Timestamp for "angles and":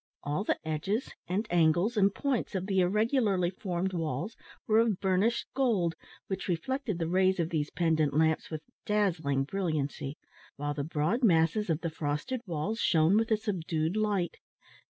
1.51-2.11